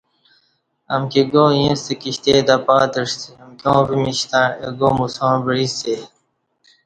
[0.93, 5.97] امکی گا ییں ستہ کشتے تہ پاتعسی امکیاں پِمچ ستݩع اہ گا موساں یعݩسئے